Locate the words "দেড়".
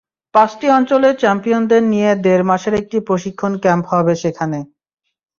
2.25-2.43